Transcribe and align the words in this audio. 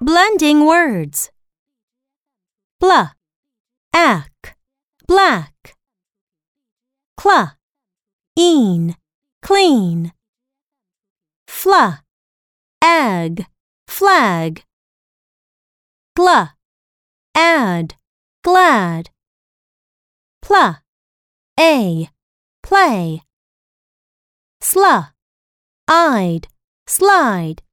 Blending 0.00 0.66
words. 0.66 1.30
Blah, 2.78 3.12
ack, 3.94 4.58
black. 5.06 5.74
Cla, 7.16 7.56
een, 8.38 8.94
clean. 9.40 10.12
Fla, 11.48 12.04
ag, 12.84 13.46
flag. 13.88 14.66
Gla, 16.14 16.56
add, 17.34 17.96
glad. 18.42 19.08
Pla, 20.42 20.82
a, 21.58 22.10
play. 22.62 23.22
Sla, 24.60 25.14
eyed, 25.88 26.48
slide. 26.86 27.65